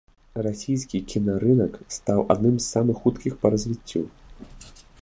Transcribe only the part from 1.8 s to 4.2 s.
стаў адным з самых хуткіх па развіццю.